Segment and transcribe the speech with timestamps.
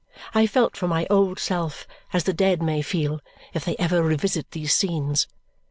[0.33, 3.21] I felt for my old self as the dead may feel
[3.53, 5.27] if they ever revisit these scenes.